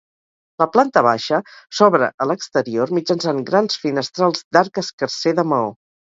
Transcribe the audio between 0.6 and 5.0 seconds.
La planta baixa s'obre a l'exterior mitjançant grans finestrals d'arc